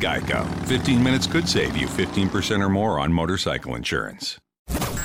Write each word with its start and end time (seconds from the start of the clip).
Geico. 0.00 0.44
15 0.66 1.02
minutes 1.02 1.26
could 1.26 1.46
save 1.46 1.76
you 1.76 1.88
15% 1.88 2.62
or 2.62 2.68
more 2.68 3.00
on 3.00 3.12
motorcycle 3.12 3.76
insurance. 3.76 4.38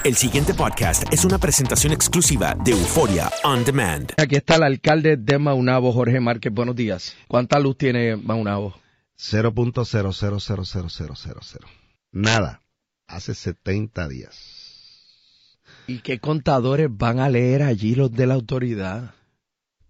El 0.04 0.16
siguiente 0.16 0.56
podcast 0.56 1.04
es 1.14 1.26
una 1.26 1.38
presentación 1.38 1.94
exclusiva 1.94 2.56
de 2.56 2.72
Euforia 2.72 3.30
On 3.44 3.64
Demand. 3.64 4.12
Aquí 4.18 4.36
está 4.36 4.56
el 4.56 4.64
alcalde 4.64 5.16
de 5.16 5.38
Maunabo, 5.38 5.94
Jorge 5.94 6.20
Márquez. 6.20 6.52
Buenos 6.52 6.76
días. 6.76 7.16
¿Cuánta 7.28 7.60
luz 7.60 7.78
tiene 7.78 8.16
Maunabo? 8.16 8.74
0.000000. 9.20 11.60
Nada. 12.12 12.64
Hace 13.08 13.36
70 13.36 14.08
días. 14.08 15.60
¿Y 15.86 16.00
qué 16.00 16.18
contadores 16.20 16.88
van 16.90 17.20
a 17.20 17.30
leer 17.30 17.62
allí 17.62 17.94
los 17.94 18.12
de 18.12 18.26
la 18.26 18.34
autoridad? 18.34 19.14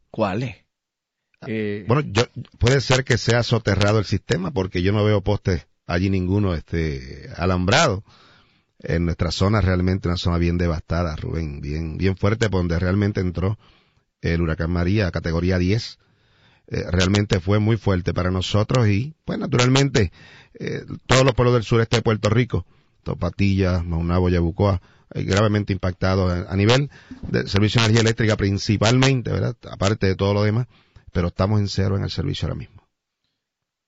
¿Cuáles? 0.10 0.61
Eh, 1.48 1.86
Bueno, 1.88 2.04
yo, 2.12 2.24
puede 2.60 2.82
ser 2.82 3.04
que 3.04 3.18
sea 3.18 3.44
soterrado 3.44 4.00
el 4.00 4.06
sistema 4.06 4.52
porque 4.52 4.82
yo 4.82 4.92
no 4.92 5.04
veo 5.04 5.22
postes 5.22 5.68
allí 5.88 6.10
ninguno 6.10 6.54
este 6.54 7.30
alambrado. 7.36 8.04
En 8.84 9.06
nuestra 9.06 9.32
zona 9.32 9.62
realmente 9.62 10.08
una 10.08 10.18
zona 10.18 10.38
bien 10.40 10.58
devastada, 10.58 11.16
Rubén, 11.16 11.62
bien 11.62 11.98
bien 11.98 12.18
fuerte 12.18 12.50
por 12.50 12.62
donde 12.62 12.80
realmente 12.80 13.22
entró 13.22 13.60
el 14.22 14.42
huracán 14.42 14.72
María, 14.72 15.12
categoría 15.12 15.58
10. 15.60 16.00
Eh, 16.68 16.84
realmente 16.90 17.40
fue 17.40 17.60
muy 17.60 17.78
fuerte 17.78 18.14
para 18.14 18.32
nosotros 18.32 18.88
y, 18.88 19.14
pues 19.26 19.38
naturalmente, 19.38 20.12
eh, 20.60 20.84
todos 21.06 21.26
los 21.26 21.34
pueblos 21.34 21.56
del 21.56 21.64
sureste 21.64 21.98
de 21.98 22.02
Puerto 22.02 22.30
Rico, 22.30 22.66
Topatilla, 23.04 23.84
Maunabo, 23.84 24.30
Yabucoa, 24.30 24.82
eh, 25.14 25.24
gravemente 25.24 25.74
impactados 25.74 26.32
a, 26.32 26.52
a 26.52 26.56
nivel 26.56 26.90
del 27.24 27.48
servicio 27.50 27.82
de 27.82 27.86
energía 27.88 28.02
eléctrica 28.02 28.38
principalmente, 28.38 29.32
¿verdad? 29.32 29.56
Aparte 29.70 30.08
de 30.08 30.16
todo 30.16 30.34
lo 30.34 30.44
demás, 30.44 30.68
pero 31.12 31.28
estamos 31.28 31.60
en 31.60 31.68
cero 31.68 31.98
en 31.98 32.04
el 32.04 32.10
servicio 32.10 32.48
ahora 32.48 32.60
mismo. 32.60 32.82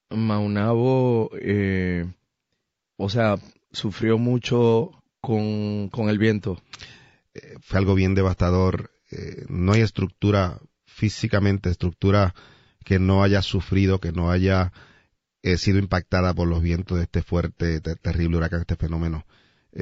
Maunabo, 0.10 1.32
eh, 1.42 2.06
o 2.98 3.10
sea, 3.10 3.38
sufrió 3.72 4.18
mucho 4.18 4.92
con, 5.22 5.90
con 5.90 6.10
el 6.10 6.20
viento. 6.20 6.62
Eh, 7.34 7.56
fue 7.62 7.80
algo 7.80 7.96
bien 7.96 8.14
devastador. 8.14 8.92
Eh, 9.12 9.46
no 9.50 9.74
hay 9.74 9.82
estructura 9.82 10.60
físicamente, 10.86 11.70
estructura 11.70 12.36
que 12.86 13.00
no 13.00 13.24
haya 13.24 13.42
sufrido, 13.42 14.00
que 14.00 14.12
no 14.12 14.30
haya 14.30 14.72
eh, 15.42 15.58
sido 15.58 15.80
impactada 15.80 16.34
por 16.34 16.48
los 16.48 16.62
vientos 16.62 16.98
de 16.98 17.04
este 17.06 17.24
fuerte, 17.24 17.82
te- 17.82 17.96
terrible 17.96 18.38
huracán, 18.38 18.62
este 18.62 18.76
fenómeno 18.76 19.26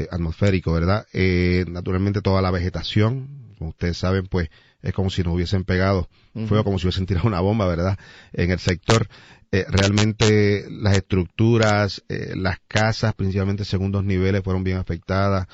atmosférico, 0.10 0.72
¿verdad? 0.72 1.06
Eh, 1.12 1.66
naturalmente 1.68 2.22
toda 2.22 2.42
la 2.42 2.50
vegetación, 2.50 3.54
como 3.58 3.72
ustedes 3.72 3.98
saben, 3.98 4.26
pues 4.28 4.50
es 4.82 4.94
como 4.94 5.10
si 5.10 5.24
nos 5.24 5.34
hubiesen 5.36 5.64
pegado 5.64 6.10
Ujú. 6.34 6.48
fuego, 6.48 6.64
como 6.64 6.80
si 6.80 6.86
hubiesen 6.88 7.06
tirado 7.06 7.28
una 7.28 7.40
bomba, 7.40 7.68
¿verdad? 7.68 7.98
En 8.34 8.52
el 8.52 8.60
sector. 8.60 9.08
Eh, 9.54 9.66
realmente 9.68 10.66
las 10.70 10.96
estructuras, 10.96 12.04
eh, 12.08 12.34
las 12.36 12.60
casas, 12.68 13.14
principalmente 13.14 13.66
segundos 13.66 14.04
niveles, 14.06 14.44
fueron 14.44 14.64
bien 14.64 14.78
afectadas. 14.78 15.48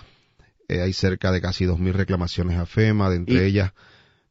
Eh, 0.68 0.82
hay 0.82 0.94
cerca 0.94 1.32
de 1.32 1.42
casi 1.42 1.66
2.000 1.66 1.94
reclamaciones 1.94 2.58
a 2.58 2.66
FEMA, 2.66 3.10
de 3.10 3.16
entre 3.16 3.36
Y- 3.48 3.50
ellas 3.50 3.74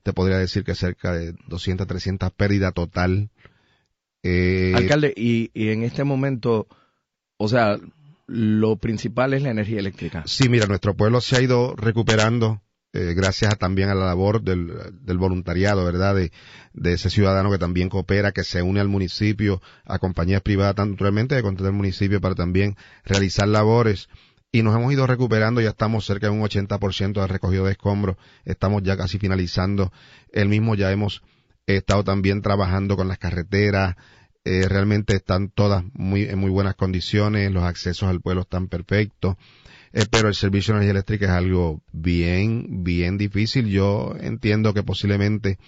te 0.02 0.12
podría 0.12 0.38
decir 0.38 0.62
que 0.62 0.74
cerca 0.76 1.12
de 1.12 1.34
200, 1.48 1.86
300 1.86 2.30
pérdida 2.30 2.70
total. 2.70 3.30
Alcalde, 4.74 5.12
y, 5.16 5.50
y 5.54 5.68
en 5.68 5.82
este 5.84 6.02
momento, 6.04 6.66
o 7.36 7.48
sea, 7.48 7.78
lo 8.26 8.76
principal 8.76 9.34
es 9.34 9.42
la 9.42 9.50
energía 9.50 9.78
eléctrica. 9.78 10.24
Sí, 10.26 10.48
mira, 10.48 10.66
nuestro 10.66 10.94
pueblo 10.96 11.20
se 11.20 11.36
ha 11.36 11.40
ido 11.42 11.74
recuperando 11.76 12.60
eh, 12.96 13.14
gracias 13.14 13.52
a- 13.52 13.56
también 13.56 13.88
a 13.90 13.94
la 13.94 14.06
labor 14.06 14.42
del, 14.42 14.72
voluntariado, 15.18 15.84
¿verdad? 15.84 16.14
De, 16.14 16.32
de 16.72 16.92
ese 16.94 17.10
ciudadano 17.10 17.50
que 17.50 17.58
también 17.58 17.88
coopera, 17.88 18.32
que 18.32 18.44
se 18.44 18.62
une 18.62 18.80
al 18.80 18.88
municipio, 18.88 19.60
a 19.84 19.98
compañías 19.98 20.42
privadas, 20.42 20.74
tanto 20.76 20.92
naturalmente 20.92 21.34
de 21.34 21.42
contra 21.42 21.66
el 21.66 21.72
municipio 21.72 22.20
para 22.20 22.34
también 22.34 22.76
realizar 23.04 23.48
labores. 23.48 24.08
Y 24.52 24.62
nos 24.62 24.74
hemos 24.76 24.92
ido 24.92 25.06
recuperando, 25.06 25.60
ya 25.60 25.70
estamos 25.70 26.06
cerca 26.06 26.28
de 26.28 26.32
un 26.32 26.40
80% 26.42 27.20
de 27.20 27.26
recogido 27.26 27.64
de 27.66 27.72
escombros, 27.72 28.16
estamos 28.44 28.82
ya 28.82 28.96
casi 28.96 29.18
finalizando. 29.18 29.92
El 30.32 30.48
mismo 30.48 30.74
ya 30.74 30.90
hemos 30.92 31.22
estado 31.66 32.04
también 32.04 32.42
trabajando 32.42 32.96
con 32.96 33.08
las 33.08 33.18
carreteras, 33.18 33.96
eh, 34.44 34.66
realmente 34.68 35.14
están 35.16 35.48
todas 35.50 35.84
muy, 35.94 36.22
en 36.22 36.38
muy 36.38 36.50
buenas 36.50 36.76
condiciones, 36.76 37.50
los 37.50 37.64
accesos 37.64 38.08
al 38.08 38.20
pueblo 38.20 38.42
están 38.42 38.68
perfectos. 38.68 39.36
Eh, 39.96 40.04
pero 40.10 40.28
el 40.28 40.34
servicio 40.34 40.74
de 40.74 40.80
energía 40.80 40.90
eléctrica 40.90 41.24
es 41.24 41.32
algo 41.32 41.80
bien, 41.90 42.84
bien 42.84 43.16
difícil. 43.16 43.66
Yo 43.68 44.14
entiendo 44.20 44.74
que 44.74 44.82
posiblemente 44.82 45.58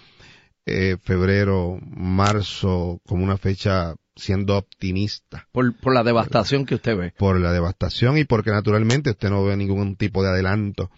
eh, 0.67 0.97
febrero, 1.01 1.79
marzo, 1.81 3.01
como 3.07 3.23
una 3.23 3.37
fecha 3.37 3.95
siendo 4.15 4.55
optimista. 4.55 5.47
Por, 5.51 5.75
por 5.79 5.95
la 5.95 6.03
devastación 6.03 6.67
que 6.67 6.75
usted 6.75 6.95
ve. 6.95 7.13
Por 7.17 7.39
la 7.39 7.51
devastación 7.51 8.19
y 8.19 8.23
porque 8.23 8.51
naturalmente 8.51 9.09
usted 9.09 9.31
no 9.31 9.43
ve 9.43 9.57
ningún 9.57 9.95
tipo 9.95 10.21
de 10.21 10.29
adelanto 10.29 10.91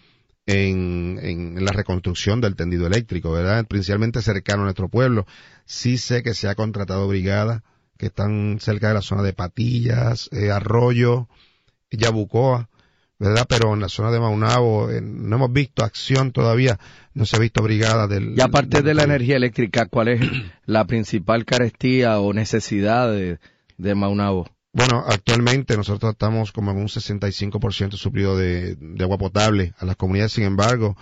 en, 0.44 1.18
en 1.22 1.64
la 1.64 1.72
reconstrucción 1.72 2.42
del 2.42 2.54
tendido 2.54 2.86
eléctrico, 2.86 3.32
¿verdad? 3.32 3.66
Principalmente 3.66 4.20
cercano 4.20 4.60
a 4.60 4.64
nuestro 4.64 4.90
pueblo. 4.90 5.24
Sí 5.64 5.96
sé 5.96 6.22
que 6.22 6.34
se 6.34 6.48
ha 6.48 6.54
contratado 6.54 7.08
brigadas 7.08 7.62
que 7.96 8.06
están 8.06 8.58
cerca 8.60 8.88
de 8.88 8.94
la 8.94 9.00
zona 9.00 9.22
de 9.22 9.32
Patillas, 9.32 10.28
eh, 10.32 10.50
Arroyo, 10.50 11.28
Yabucoa, 11.90 12.68
¿verdad? 13.22 13.46
Pero 13.48 13.72
en 13.72 13.80
la 13.80 13.88
zona 13.88 14.10
de 14.10 14.18
Maunabo 14.18 14.90
eh, 14.90 15.00
no 15.00 15.36
hemos 15.36 15.52
visto 15.52 15.84
acción 15.84 16.32
todavía, 16.32 16.80
no 17.14 17.24
se 17.24 17.36
ha 17.36 17.38
visto 17.38 17.62
brigada 17.62 18.08
del... 18.08 18.34
Y 18.36 18.40
aparte 18.40 18.82
de 18.82 18.94
la 18.94 19.04
energía 19.04 19.36
eléctrica, 19.36 19.86
¿cuál 19.86 20.08
es 20.08 20.20
la 20.66 20.86
principal 20.86 21.44
carestía 21.44 22.18
o 22.18 22.32
necesidad 22.32 23.12
de, 23.12 23.38
de 23.78 23.94
Maunabo? 23.94 24.48
Bueno, 24.72 25.04
actualmente 25.06 25.76
nosotros 25.76 26.12
estamos 26.12 26.50
como 26.50 26.72
en 26.72 26.78
un 26.78 26.88
65% 26.88 27.92
suplido 27.92 28.36
de, 28.36 28.74
de 28.74 29.04
agua 29.04 29.18
potable 29.18 29.72
a 29.78 29.84
las 29.84 29.94
comunidades, 29.94 30.32
sin 30.32 30.44
embargo, 30.44 30.96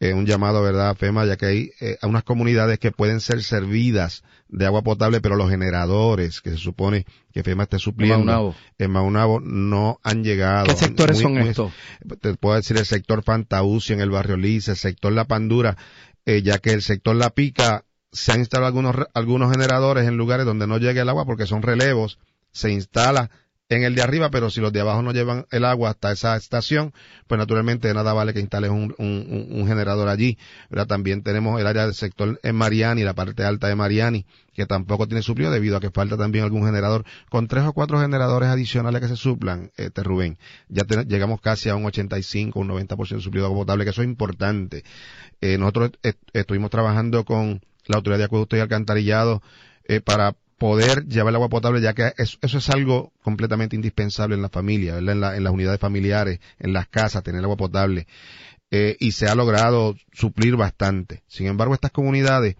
eh, 0.00 0.14
un 0.14 0.26
llamado, 0.26 0.62
¿verdad, 0.62 0.96
FEMA? 0.96 1.24
Ya 1.26 1.36
que 1.36 1.46
hay 1.46 1.70
eh, 1.80 1.98
unas 2.02 2.22
comunidades 2.22 2.78
que 2.78 2.92
pueden 2.92 3.20
ser 3.20 3.42
servidas 3.42 4.22
de 4.48 4.64
agua 4.64 4.82
potable, 4.82 5.20
pero 5.20 5.34
los 5.34 5.50
generadores 5.50 6.40
que 6.40 6.50
se 6.50 6.56
supone 6.56 7.04
que 7.32 7.42
FEMA 7.42 7.64
esté 7.64 7.78
supliendo 7.78 8.54
en 8.78 8.90
Maunabo 8.90 9.40
no 9.40 9.98
han 10.04 10.22
llegado. 10.22 10.66
¿Qué 10.66 10.76
sectores 10.76 11.18
son 11.18 11.38
estos? 11.38 11.72
Te 12.20 12.34
puedo 12.34 12.56
decir 12.56 12.76
el 12.76 12.86
sector 12.86 13.24
Fantauci 13.24 13.92
en 13.92 14.00
el 14.00 14.10
barrio 14.10 14.36
Lice, 14.36 14.70
el 14.70 14.76
sector 14.76 15.12
La 15.12 15.26
Pandura, 15.26 15.76
eh, 16.24 16.42
ya 16.42 16.58
que 16.58 16.70
el 16.70 16.82
sector 16.82 17.16
La 17.16 17.30
Pica 17.30 17.84
se 18.12 18.32
han 18.32 18.38
instalado 18.38 18.68
algunos, 18.68 18.96
algunos 19.14 19.50
generadores 19.50 20.06
en 20.06 20.16
lugares 20.16 20.46
donde 20.46 20.66
no 20.66 20.78
llega 20.78 21.02
el 21.02 21.08
agua 21.08 21.26
porque 21.26 21.46
son 21.46 21.62
relevos, 21.62 22.18
se 22.52 22.70
instala 22.70 23.30
en 23.68 23.82
el 23.82 23.94
de 23.94 24.02
arriba, 24.02 24.30
pero 24.30 24.50
si 24.50 24.60
los 24.60 24.72
de 24.72 24.80
abajo 24.80 25.02
no 25.02 25.12
llevan 25.12 25.46
el 25.50 25.64
agua 25.64 25.90
hasta 25.90 26.10
esa 26.10 26.36
estación, 26.36 26.94
pues 27.26 27.38
naturalmente 27.38 27.92
nada 27.92 28.14
vale 28.14 28.32
que 28.32 28.40
instales 28.40 28.70
un, 28.70 28.94
un, 28.98 29.66
generador 29.66 30.08
allí. 30.08 30.38
¿verdad? 30.70 30.86
También 30.86 31.22
tenemos 31.22 31.60
el 31.60 31.66
área 31.66 31.84
del 31.84 31.94
sector 31.94 32.40
en 32.42 32.56
Mariani, 32.56 33.02
la 33.02 33.14
parte 33.14 33.44
alta 33.44 33.68
de 33.68 33.74
Mariani, 33.74 34.24
que 34.54 34.64
tampoco 34.64 35.06
tiene 35.06 35.22
suplido 35.22 35.50
debido 35.50 35.76
a 35.76 35.80
que 35.80 35.90
falta 35.90 36.16
también 36.16 36.44
algún 36.44 36.64
generador, 36.64 37.04
con 37.28 37.46
tres 37.46 37.64
o 37.64 37.74
cuatro 37.74 38.00
generadores 38.00 38.48
adicionales 38.48 39.02
que 39.02 39.08
se 39.08 39.16
suplan, 39.16 39.70
este 39.76 40.02
Rubén. 40.02 40.38
Ya 40.68 40.84
llegamos 40.84 41.40
casi 41.42 41.68
a 41.68 41.76
un 41.76 41.84
85, 41.84 42.58
un 42.58 42.68
90% 42.68 43.16
de 43.16 43.20
suplido 43.20 43.44
de 43.44 43.52
agua 43.52 43.64
potable, 43.64 43.84
que 43.84 43.90
eso 43.90 44.02
es 44.02 44.08
importante. 44.08 44.82
Eh, 45.42 45.58
nosotros 45.58 45.92
estuvimos 46.32 46.70
trabajando 46.70 47.24
con 47.24 47.60
la 47.86 47.96
Autoridad 47.96 48.18
de 48.18 48.24
Acueducto 48.24 48.56
y 48.56 48.60
Alcantarillado 48.60 49.42
eh, 49.84 50.00
para 50.00 50.34
poder 50.58 51.06
llevar 51.06 51.30
el 51.30 51.36
agua 51.36 51.48
potable, 51.48 51.80
ya 51.80 51.94
que 51.94 52.12
eso, 52.16 52.38
es 52.42 52.70
algo 52.70 53.12
completamente 53.22 53.76
indispensable 53.76 54.34
en 54.34 54.42
la 54.42 54.48
familia, 54.48 54.98
En, 54.98 55.20
las 55.20 55.52
unidades 55.52 55.80
familiares, 55.80 56.40
en 56.58 56.72
las 56.72 56.88
casas, 56.88 57.22
tener 57.22 57.42
agua 57.42 57.56
potable. 57.56 58.06
Eh, 58.70 58.96
y 59.00 59.12
se 59.12 59.28
ha 59.28 59.34
logrado 59.34 59.96
suplir 60.12 60.56
bastante. 60.56 61.22
Sin 61.26 61.46
embargo, 61.46 61.74
estas 61.74 61.92
comunidades 61.92 62.56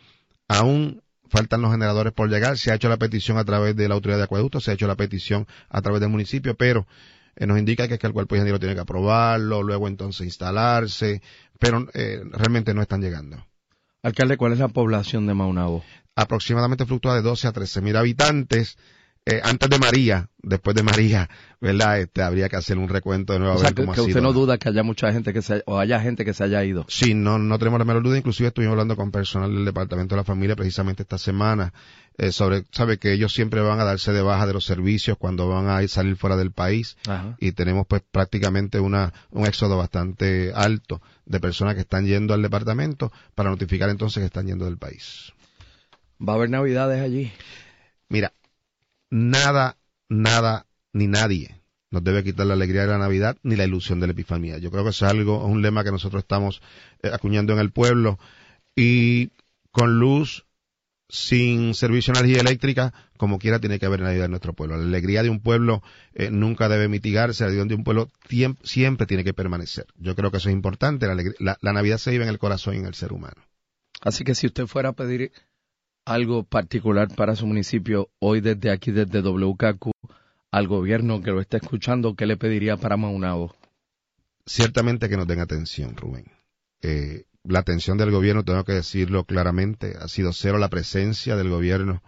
aún 0.47 1.03
faltan 1.29 1.61
los 1.61 1.73
generadores 1.73 2.13
por 2.13 2.31
llegar. 2.31 2.57
Se 2.57 2.71
ha 2.71 2.77
hecho 2.77 2.89
la 2.89 2.97
petición 2.97 3.37
a 3.37 3.45
través 3.45 3.77
de 3.77 3.89
la 3.89 3.95
autoridad 3.95 4.19
de 4.19 4.25
acueducto, 4.25 4.61
se 4.61 4.71
ha 4.71 4.75
hecho 4.75 4.87
la 4.87 4.97
petición 4.97 5.47
a 5.69 5.83
través 5.83 6.01
del 6.01 6.09
municipio, 6.09 6.57
pero 6.57 6.87
eh, 7.37 7.47
nos 7.47 7.59
indica 7.59 7.89
que, 7.89 7.95
es 7.95 8.01
que 8.01 8.07
el 8.07 8.13
cuerpo 8.13 8.37
ingeniero 8.37 8.59
tiene 8.61 8.75
que 8.75 8.81
aprobarlo, 8.81 9.63
luego 9.63 9.89
entonces 9.89 10.25
instalarse, 10.25 11.21
pero 11.59 11.87
eh, 11.95 12.23
realmente 12.31 12.73
no 12.75 12.81
están 12.81 13.03
llegando. 13.03 13.48
Alcalde, 14.03 14.37
¿cuál 14.37 14.53
es 14.53 14.59
la 14.59 14.69
población 14.69 15.27
de 15.27 15.35
Maunabo? 15.35 15.83
aproximadamente 16.19 16.85
fluctúa 16.85 17.15
de 17.15 17.23
12 17.23 17.47
a 17.47 17.53
13 17.53 17.81
mil 17.81 17.97
habitantes. 17.97 18.77
Eh, 19.31 19.43
antes 19.45 19.69
de 19.69 19.79
María, 19.79 20.31
después 20.43 20.75
de 20.75 20.83
María, 20.83 21.29
¿verdad? 21.61 22.01
Este, 22.01 22.23
habría 22.23 22.49
que 22.49 22.57
hacer 22.57 22.79
un 22.79 22.89
recuento 22.89 23.35
de 23.35 23.41
nuevo. 23.41 23.57
O 23.57 23.59
sea, 23.59 23.73
que, 23.73 23.83
usted 23.83 24.23
no 24.23 24.33
duda 24.33 24.57
que 24.57 24.71
haya 24.71 24.83
mucha 24.83 25.13
gente 25.13 25.35
que 25.35 25.43
se, 25.43 25.63
o 25.67 25.79
haya 25.79 26.01
gente 26.01 26.25
que 26.25 26.33
se 26.33 26.45
haya 26.45 26.65
ido. 26.65 26.87
Sí, 26.89 27.13
no, 27.13 27.39
no 27.39 27.59
tenemos 27.59 27.79
la 27.79 27.85
menor 27.85 28.03
duda. 28.03 28.17
Inclusive 28.17 28.49
estuvimos 28.49 28.73
hablando 28.73 28.97
con 28.97 29.11
personal 29.11 29.55
del 29.55 29.67
Departamento 29.67 30.15
de 30.15 30.21
la 30.21 30.25
Familia 30.25 30.57
precisamente 30.57 31.03
esta 31.03 31.19
semana, 31.19 31.75
eh, 32.17 32.33
sobre, 32.33 32.65
sabe 32.73 32.97
que 32.97 33.13
ellos 33.13 33.35
siempre 33.35 33.61
van 33.61 33.79
a 33.81 33.85
darse 33.85 34.15
de 34.15 34.23
baja 34.23 34.47
de 34.47 34.55
los 34.55 34.65
servicios 34.65 35.19
cuando 35.19 35.47
van 35.47 35.69
a 35.69 35.83
ir 35.83 35.91
salir 35.91 36.17
fuera 36.17 36.39
del 36.39 36.53
país. 36.53 36.97
Y 37.39 37.53
tenemos 37.53 37.87
pues 37.87 38.01
prácticamente 38.11 38.81
una, 38.81 39.13
un 39.31 39.47
éxodo 39.47 39.77
bastante 39.77 40.53
alto 40.55 41.03
de 41.27 41.39
personas 41.39 41.75
que 41.75 41.83
están 41.83 42.07
yendo 42.07 42.33
al 42.33 42.41
departamento 42.41 43.13
para 43.35 43.51
notificar 43.51 43.91
entonces 43.91 44.23
que 44.23 44.27
están 44.27 44.47
yendo 44.47 44.65
del 44.65 44.79
país. 44.79 45.35
¿Va 46.19 46.33
a 46.33 46.37
haber 46.37 46.49
navidades 46.49 47.03
allí? 47.03 47.31
Mira, 48.09 48.33
nada, 49.11 49.77
nada, 50.09 50.67
ni 50.93 51.07
nadie 51.07 51.59
nos 51.91 52.05
debe 52.05 52.25
quitar 52.25 52.47
la 52.47 52.55
alegría 52.55 52.83
de 52.83 52.89
la 52.89 52.99
Navidad 52.99 53.37
ni 53.43 53.57
la 53.57 53.65
ilusión 53.65 54.01
de 54.01 54.07
la 54.07 54.13
Epifanía. 54.13 54.59
Yo 54.59 54.71
creo 54.71 54.85
que 54.85 54.91
es 54.91 55.03
algo, 55.03 55.39
es 55.39 55.51
un 55.51 55.63
lema 55.63 55.85
que 55.85 55.91
nosotros 55.91 56.23
estamos 56.23 56.61
eh, 57.03 57.11
acuñando 57.13 57.53
en 57.53 57.61
el 57.61 57.71
pueblo 57.71 58.19
y 58.77 59.31
con 59.71 59.99
luz, 59.99 60.45
sin 61.11 61.75
servicio 61.75 62.13
de 62.13 62.21
energía 62.21 62.43
eléctrica, 62.43 62.93
como 63.17 63.39
quiera 63.39 63.59
tiene 63.59 63.79
que 63.79 63.87
haber 63.87 64.01
Navidad 64.01 64.27
en 64.27 64.33
nuestro 64.33 64.53
pueblo. 64.53 64.77
La 64.77 64.85
alegría 64.85 65.23
de 65.23 65.31
un 65.31 65.41
pueblo 65.41 65.83
eh, 66.15 66.31
nunca 66.31 66.69
debe 66.69 66.89
mitigarse, 66.89 67.45
la 67.45 67.49
alegría 67.49 67.69
de 67.69 67.75
un 67.75 67.85
pueblo 67.85 68.11
siempre 68.63 69.07
tiene 69.07 69.25
que 69.25 69.33
permanecer. 69.33 69.87
Yo 69.97 70.15
creo 70.15 70.31
que 70.31 70.37
eso 70.37 70.51
es 70.51 70.55
importante, 70.55 71.07
la, 71.07 71.57
la 71.61 71.73
Navidad 71.73 71.99
se 71.99 72.11
vive 72.11 72.25
en 72.25 72.31
el 72.31 72.39
corazón 72.39 72.75
y 72.75 72.79
en 72.79 72.87
el 72.87 72.95
ser 72.95 73.13
humano. 73.15 73.43
Así 74.03 74.25
que 74.25 74.35
si 74.35 74.47
usted 74.47 74.67
fuera 74.67 74.91
a 74.91 74.93
pedir 74.93 75.33
algo 76.09 76.43
particular 76.43 77.09
para 77.15 77.37
su 77.37 77.47
municipio 77.47 78.11
hoy 78.19 78.41
desde 78.41 78.71
aquí, 78.71 78.91
desde 78.91 79.21
WKQ, 79.21 79.91
al 80.51 80.67
gobierno 80.67 81.21
que 81.21 81.31
lo 81.31 81.41
está 81.41 81.59
escuchando, 81.59 82.15
¿qué 82.15 82.27
le 82.27 82.37
pediría 82.37 82.77
para 82.77 82.97
Maunabo? 82.97 83.55
Ciertamente 84.47 85.09
que 85.09 85.19
nos 85.19 85.27
den 85.27 85.41
atención, 85.41 85.97
Rubén. 85.97 86.33
Eh, 86.81 87.25
la 87.45 87.59
atención 87.59 87.99
del 87.99 88.11
gobierno, 88.11 88.45
tengo 88.45 88.65
que 88.65 88.73
decirlo 88.73 89.25
claramente, 89.25 89.97
ha 90.01 90.09
sido 90.09 90.33
cero 90.33 90.59
la 90.59 90.71
presencia 90.71 91.37
del 91.37 91.51
gobierno 91.51 92.03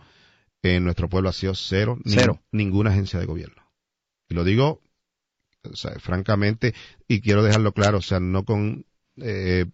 en 0.63 0.85
nuestro 0.85 1.09
pueblo, 1.09 1.29
ha 1.29 1.35
sido 1.35 1.55
cero. 1.55 1.99
Cero. 2.07 2.41
ninguna 2.53 2.91
agencia 2.91 3.19
de 3.19 3.27
gobierno. 3.27 3.63
Y 4.29 4.35
lo 4.35 4.45
digo, 4.45 4.81
francamente, 5.99 6.75
y 7.07 7.21
quiero 7.21 7.43
dejarlo 7.43 7.73
claro, 7.73 7.99
o 7.99 8.03
sea, 8.03 8.21
no 8.21 8.45
con 8.45 8.87
eh, 9.17 9.67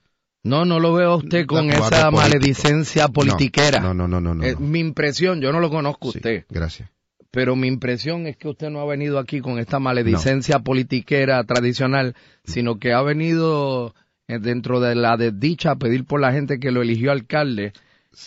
no, 0.46 0.64
no 0.64 0.80
lo 0.80 0.92
veo 0.92 1.12
a 1.12 1.16
usted 1.16 1.46
con 1.46 1.70
esa 1.70 2.10
maledicencia 2.10 3.08
politiquera. 3.08 3.80
No, 3.80 3.94
no, 3.94 4.06
no, 4.06 4.20
no. 4.20 4.34
no, 4.34 4.60
mi 4.60 4.80
impresión, 4.80 5.40
yo 5.40 5.52
no 5.52 5.60
lo 5.60 5.70
conozco 5.70 6.08
usted. 6.08 6.44
Gracias. 6.48 6.88
Pero 7.30 7.56
mi 7.56 7.68
impresión 7.68 8.26
es 8.26 8.36
que 8.36 8.48
usted 8.48 8.70
no 8.70 8.80
ha 8.80 8.86
venido 8.86 9.18
aquí 9.18 9.40
con 9.40 9.58
esta 9.58 9.78
maledicencia 9.78 10.60
politiquera 10.60 11.42
tradicional, 11.44 12.14
sino 12.44 12.78
que 12.78 12.92
ha 12.92 13.02
venido 13.02 13.94
eh, 14.28 14.38
dentro 14.38 14.80
de 14.80 14.94
la 14.94 15.16
desdicha 15.16 15.72
a 15.72 15.76
pedir 15.76 16.04
por 16.04 16.20
la 16.20 16.32
gente 16.32 16.58
que 16.58 16.70
lo 16.70 16.80
eligió 16.80 17.12
alcalde. 17.12 17.72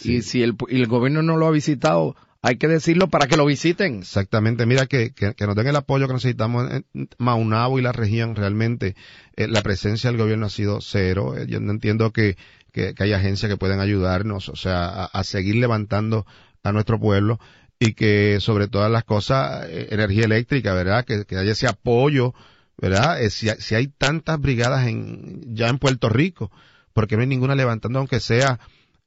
Y 0.03 0.21
si 0.21 0.43
el, 0.43 0.55
y 0.67 0.81
el 0.81 0.87
gobierno 0.87 1.23
no 1.23 1.37
lo 1.37 1.47
ha 1.47 1.51
visitado, 1.51 2.15
hay 2.41 2.57
que 2.57 2.67
decirlo 2.67 3.07
para 3.09 3.27
que 3.27 3.37
lo 3.37 3.45
visiten. 3.45 3.99
Exactamente, 3.99 4.65
mira 4.65 4.85
que, 4.85 5.11
que, 5.11 5.35
nos 5.45 5.55
den 5.55 5.67
el 5.67 5.75
apoyo 5.75 6.07
que 6.07 6.13
necesitamos 6.13 6.71
en 6.71 7.09
Maunabo 7.17 7.79
y 7.79 7.81
la 7.81 7.91
región, 7.91 8.35
realmente 8.35 8.95
eh, 9.35 9.47
la 9.47 9.61
presencia 9.61 10.09
del 10.09 10.19
gobierno 10.19 10.45
ha 10.45 10.49
sido 10.49 10.79
cero, 10.81 11.35
eh, 11.37 11.45
yo 11.47 11.59
no 11.59 11.71
entiendo 11.71 12.11
que, 12.11 12.37
que, 12.71 12.93
hay 12.97 13.13
agencias 13.13 13.49
que 13.49 13.57
pueden 13.57 13.79
ayudarnos, 13.79 14.49
o 14.49 14.55
sea, 14.55 15.05
a, 15.05 15.23
seguir 15.23 15.55
levantando 15.55 16.25
a 16.63 16.71
nuestro 16.71 16.99
pueblo 16.99 17.39
y 17.77 17.93
que 17.93 18.39
sobre 18.39 18.67
todas 18.67 18.91
las 18.91 19.03
cosas, 19.03 19.67
eh, 19.69 19.87
energía 19.91 20.25
eléctrica, 20.25 20.73
¿verdad? 20.73 21.05
Que, 21.05 21.25
que 21.25 21.37
haya 21.37 21.51
ese 21.51 21.67
apoyo, 21.67 22.33
¿verdad? 22.77 23.19
si, 23.29 23.49
si 23.49 23.75
hay 23.75 23.87
tantas 23.87 24.39
brigadas 24.39 24.87
en, 24.87 25.55
ya 25.55 25.67
en 25.67 25.77
Puerto 25.77 26.07
Rico, 26.07 26.51
porque 26.93 27.15
no 27.15 27.21
hay 27.21 27.27
ninguna 27.27 27.55
levantando, 27.55 27.99
aunque 27.99 28.21
sea 28.21 28.59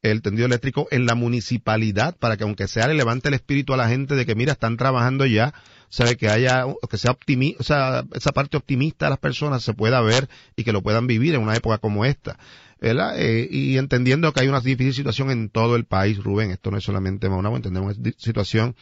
el 0.03 0.21
tendido 0.21 0.47
eléctrico 0.47 0.89
en 0.91 1.07
la 1.07 1.15
municipalidad 1.15 2.17
para 2.17 2.37
que 2.37 2.43
aunque 2.43 2.67
sea 2.67 2.89
le 2.89 2.95
levante 2.95 3.29
el 3.29 3.35
espíritu 3.35 3.73
a 3.73 3.77
la 3.77 3.89
gente 3.89 4.17
de 4.17 4.27
que 4.27 4.35
mira 4.35 4.53
están 4.53 4.77
trabajando 4.77 5.27
ya 5.27 5.55
sabe 5.89 6.17
que 6.17 6.29
haya 6.29 6.65
que 6.91 6.99
sea 6.99 7.13
optimista 7.13 7.61
o 7.61 7.65
sea 7.65 8.05
esa 8.13 8.33
parte 8.33 8.57
optimista 8.57 9.07
de 9.07 9.11
las 9.11 9.21
personas 9.21 9.63
se 9.63 9.75
pueda 9.75 10.01
ver 10.01 10.29
y 10.57 10.65
que 10.65 10.73
lo 10.73 10.83
puedan 10.83 11.07
vivir 11.07 11.35
en 11.35 11.41
una 11.41 11.55
época 11.55 11.79
como 11.79 12.05
esta 12.05 12.39
¿verdad? 12.81 13.15
Eh, 13.17 13.47
y 13.49 13.79
entendiendo 13.79 14.33
que 14.33 14.41
hay 14.41 14.49
una 14.49 14.61
difícil 14.61 14.93
situación 14.93 15.31
en 15.31 15.51
todo 15.51 15.77
el 15.77 15.85
país 15.85 16.19
Rubén 16.19 16.51
esto 16.51 16.73
no 16.73 16.79
es 16.79 16.85
solamente 16.85 17.29
Maunabo 17.29 17.57
entendemos 17.57 17.97
una 17.97 18.13
situación 18.19 18.75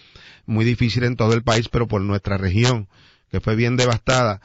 muy 0.46 0.64
difícil 0.64 1.04
en 1.04 1.16
todo 1.16 1.34
el 1.34 1.42
país 1.42 1.68
pero 1.68 1.86
por 1.86 2.00
nuestra 2.00 2.38
región 2.38 2.88
que 3.30 3.40
fue 3.40 3.56
bien 3.56 3.76
devastada 3.76 4.40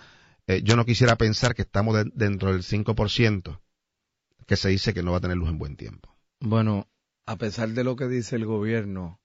eh, 0.48 0.62
yo 0.62 0.76
no 0.76 0.86
quisiera 0.86 1.16
pensar 1.16 1.56
que 1.56 1.62
estamos 1.62 1.96
dentro 2.14 2.52
del 2.52 2.64
5% 2.64 3.60
que 4.46 4.56
se 4.58 4.70
dice 4.70 4.94
que 4.94 5.04
no 5.04 5.12
va 5.12 5.20
a 5.20 5.22
tener 5.22 5.38
luz 5.38 5.50
en 5.50 5.58
buen 5.58 5.78
tiempo 5.78 6.15
bueno, 6.40 6.88
a 7.26 7.38
pesar 7.38 7.70
de 7.70 7.84
lo 7.84 7.96
que 7.96 8.08
dice 8.08 8.36
el 8.36 8.46
gobierno, 8.46 9.20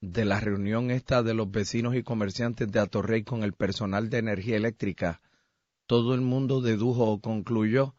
de 0.00 0.24
la 0.24 0.40
reunión 0.40 0.90
esta 0.90 1.22
de 1.22 1.34
los 1.34 1.50
vecinos 1.50 1.94
y 1.94 2.02
comerciantes 2.02 2.70
de 2.70 2.80
Atorrey 2.80 3.22
con 3.22 3.42
el 3.42 3.52
personal 3.52 4.08
de 4.08 4.18
energía 4.18 4.56
eléctrica, 4.56 5.20
todo 5.86 6.14
el 6.14 6.22
mundo 6.22 6.60
dedujo 6.60 7.04
o 7.04 7.20
concluyó 7.20 7.94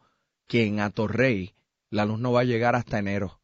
que 0.48 0.66
en 0.66 0.80
Atorrey 0.80 1.54
la 1.90 2.04
luz 2.04 2.18
no 2.18 2.32
va 2.32 2.40
a 2.40 2.44
llegar 2.44 2.74
hasta 2.74 2.98
enero. 2.98 3.38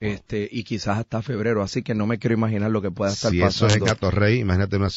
Este, 0.00 0.48
y 0.50 0.62
quizás 0.62 0.98
hasta 0.98 1.22
febrero, 1.22 1.60
así 1.60 1.82
que 1.82 1.94
no 1.94 2.06
me 2.06 2.18
quiero 2.18 2.34
imaginar 2.34 2.70
lo 2.70 2.80
que 2.80 2.92
pueda 2.92 3.12
estar 3.12 3.32
si 3.32 3.40
pasando. 3.40 3.70
Si 3.70 3.78
eso 3.78 3.84
es 3.84 3.90
en 3.90 3.96
Atorrey, 3.96 4.38
imagínate 4.38 4.76
una, 4.76 4.88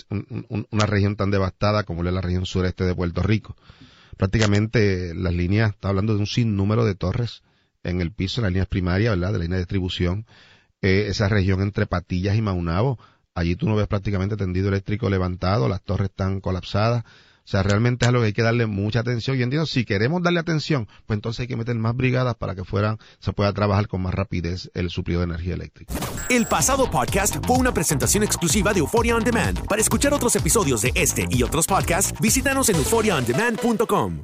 una 0.69 0.85
región 0.85 1.15
tan 1.15 1.31
devastada 1.31 1.83
como 1.83 2.05
es 2.05 2.13
la 2.13 2.21
región 2.21 2.45
sureste 2.45 2.83
de 2.83 2.93
Puerto 2.93 3.23
Rico. 3.23 3.57
Prácticamente 4.17 5.15
las 5.15 5.33
líneas, 5.33 5.71
está 5.71 5.89
hablando 5.89 6.13
de 6.13 6.19
un 6.19 6.27
sinnúmero 6.27 6.85
de 6.85 6.93
torres 6.93 7.41
en 7.83 8.01
el 8.01 8.11
piso, 8.11 8.41
en 8.41 8.43
las 8.43 8.51
líneas 8.51 8.67
primarias, 8.67 9.15
¿verdad? 9.15 9.33
De 9.33 9.39
la 9.39 9.43
línea 9.43 9.57
de 9.57 9.63
distribución, 9.63 10.25
eh, 10.81 11.05
esa 11.07 11.29
región 11.29 11.61
entre 11.61 11.85
Patillas 11.85 12.35
y 12.35 12.41
Maunabo, 12.41 12.99
allí 13.35 13.55
tú 13.55 13.67
no 13.67 13.75
ves 13.75 13.87
prácticamente 13.87 14.37
tendido 14.37 14.69
eléctrico 14.69 15.09
levantado, 15.09 15.67
las 15.69 15.81
torres 15.81 16.09
están 16.09 16.41
colapsadas, 16.41 17.03
o 17.43 17.49
sea, 17.51 17.63
realmente 17.63 18.05
es 18.05 18.09
algo 18.09 18.21
que 18.21 18.27
hay 18.27 18.33
que 18.33 18.43
darle 18.43 18.67
mucha 18.67 18.99
atención. 18.99 19.37
Y 19.37 19.43
entiendo, 19.43 19.65
si 19.65 19.83
queremos 19.83 20.21
darle 20.21 20.39
atención, 20.39 20.87
pues 21.05 21.17
entonces 21.17 21.41
hay 21.41 21.47
que 21.47 21.57
meter 21.57 21.75
más 21.75 21.95
brigadas 21.95 22.35
para 22.35 22.55
que 22.55 22.63
fueran, 22.63 22.97
se 23.19 23.33
pueda 23.33 23.51
trabajar 23.51 23.87
con 23.87 24.01
más 24.01 24.13
rapidez 24.13 24.69
el 24.73 24.89
suplido 24.89 25.21
de 25.21 25.25
energía 25.25 25.55
eléctrica. 25.55 25.93
El 26.29 26.45
pasado 26.45 26.89
podcast 26.89 27.43
fue 27.45 27.57
una 27.57 27.73
presentación 27.73 28.23
exclusiva 28.23 28.73
de 28.73 28.79
Euphoria 28.79 29.15
On 29.15 29.23
Demand. 29.23 29.67
Para 29.67 29.81
escuchar 29.81 30.13
otros 30.13 30.35
episodios 30.35 30.83
de 30.83 30.91
este 30.95 31.25
y 31.29 31.43
otros 31.43 31.67
podcasts, 31.67 32.13
visítanos 32.21 32.69
en 32.69 32.77
euphoriaondemand.com. 32.77 34.23